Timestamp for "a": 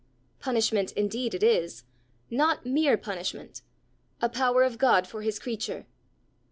4.19-4.29